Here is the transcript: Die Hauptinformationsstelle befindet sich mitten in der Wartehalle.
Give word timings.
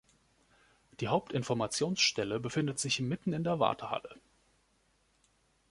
Die 0.99 1.09
Hauptinformationsstelle 1.09 2.39
befindet 2.39 2.79
sich 2.79 3.01
mitten 3.01 3.33
in 3.33 3.43
der 3.43 3.59
Wartehalle. 3.59 4.19